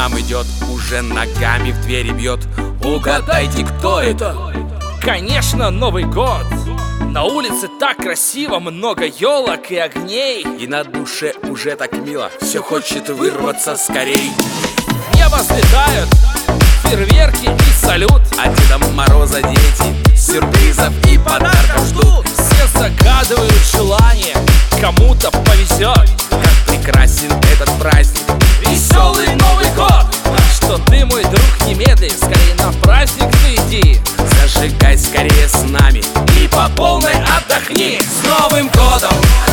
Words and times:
Нам 0.00 0.18
идет, 0.18 0.46
уже 0.72 1.02
ногами 1.02 1.72
в 1.72 1.82
двери 1.82 2.10
бьет. 2.12 2.40
Угадайте, 2.82 3.66
кто 3.66 4.00
это? 4.00 4.34
Конечно, 5.02 5.68
Новый 5.68 6.04
год! 6.04 6.46
На 7.02 7.24
улице 7.24 7.68
так 7.78 7.98
красиво, 7.98 8.60
много 8.60 9.04
елок 9.04 9.70
и 9.70 9.76
огней. 9.76 10.42
И 10.58 10.66
на 10.66 10.84
душе 10.84 11.34
уже 11.42 11.76
так 11.76 11.92
мило. 11.92 12.30
Все 12.40 12.62
хочет 12.62 13.10
вырваться 13.10 13.76
скорей. 13.76 14.30
В 14.86 15.16
небо 15.16 15.36
взлетают 15.36 16.08
фейерверки 16.82 17.50
и 17.50 17.86
салют. 17.86 18.22
А 18.38 18.48
Дедом 18.48 18.94
Мороза 18.94 19.42
дети 19.42 20.16
сюрпризов 20.16 20.94
и 21.12 21.18
подарков 21.18 21.84
ждут. 21.88 22.26
Все 22.26 22.66
загадывают 22.78 23.52
желание, 23.70 24.34
кому-то 24.80 25.30
повезет 25.30 26.08
Как 26.30 26.79
скорее 35.20 35.48
с 35.48 35.62
нами 35.68 36.02
и 36.42 36.48
по 36.48 36.70
полной 36.74 37.12
отдохни 37.12 38.00
С 38.00 38.26
Новым 38.26 38.68
годом! 38.68 39.49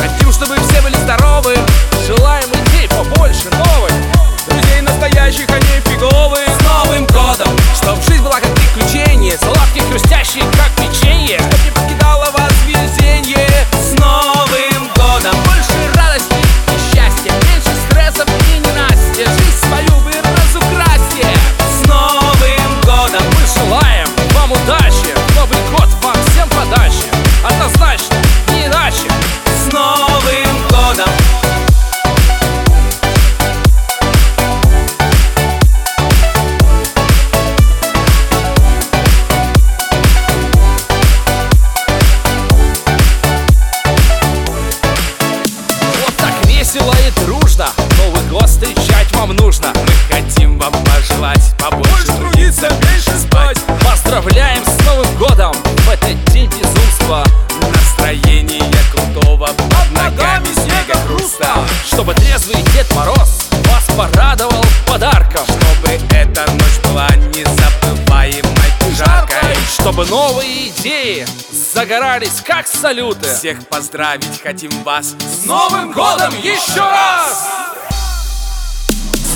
Вам 49.18 49.34
нужно? 49.36 49.72
Мы 49.74 50.14
хотим 50.14 50.58
вам 50.58 50.72
пожелать 50.84 51.52
побольше 51.58 52.06
трудиться, 52.18 52.68
меньше 52.70 53.18
спать. 53.18 53.58
Поздравляем 53.84 54.64
с 54.64 54.86
Новым 54.86 55.16
годом! 55.16 55.52
В 55.52 55.90
этот 55.90 56.24
день 56.32 56.48
безумства 56.50 57.24
Настроение 57.72 58.62
крутого. 58.92 59.46
Под 59.46 59.90
ногами 59.90 60.46
снега 60.46 60.98
хруста. 61.06 61.56
Чтобы 61.86 62.14
трезвый 62.14 62.62
Дед 62.74 62.86
Мороз 62.94 63.48
Вас 63.64 63.86
порадовал 63.96 64.64
подарком. 64.86 65.44
Чтобы 65.44 65.98
эта 66.10 66.48
ночь 66.52 66.78
была 66.84 67.08
незабываемой 67.34 68.72
жаркой. 68.96 69.56
Чтобы 69.68 70.06
новые 70.06 70.68
идеи 70.68 71.26
загорались 71.74 72.40
как 72.46 72.68
салюты. 72.68 73.34
Всех 73.34 73.66
поздравить 73.66 74.40
хотим 74.42 74.70
вас 74.84 75.16
С 75.18 75.44
Новым 75.44 75.92
годом 75.92 76.32
еще 76.40 76.80
раз! 76.80 77.67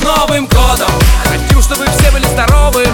Новым 0.03 0.47
годом! 0.47 0.91
Хотим, 1.25 1.63
чтобы 1.63 1.87
все 1.87 2.11
были 2.11 2.25
здоровы 2.27 2.87